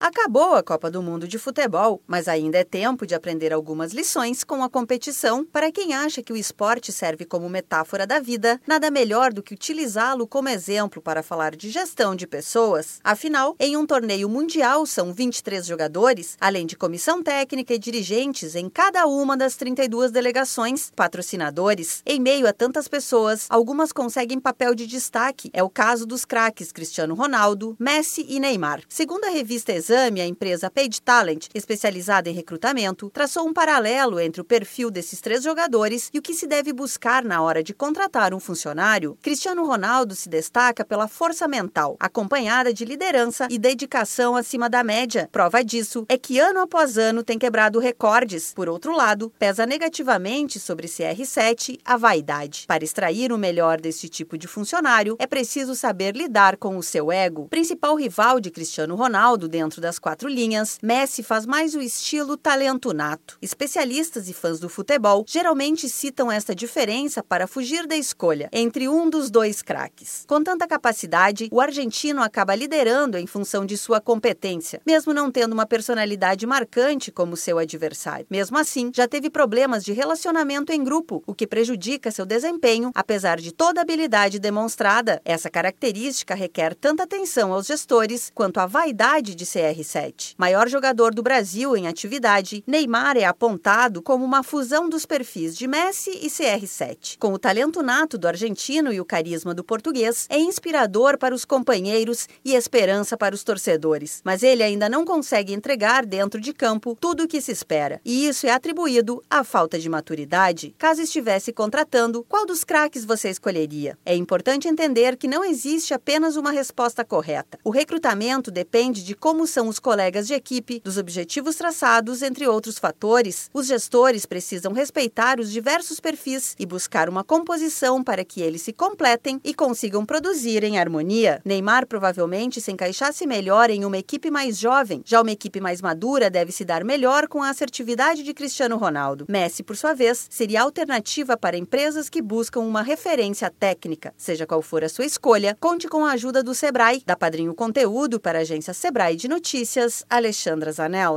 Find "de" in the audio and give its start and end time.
1.26-1.40, 3.04-3.16, 11.56-11.68, 12.14-12.28, 16.64-16.76, 24.76-24.86, 37.62-37.72, 42.72-42.84, 54.36-54.46, 58.38-58.50, 73.64-73.76, 79.84-79.92, 83.38-83.52, 89.34-89.46, 95.56-95.66, 106.40-106.52, 109.78-109.88, 119.04-119.14, 120.26-120.34, 138.22-138.34, 149.16-149.28